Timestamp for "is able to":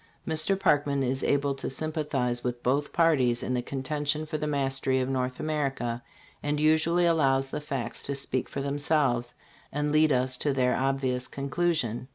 1.03-1.67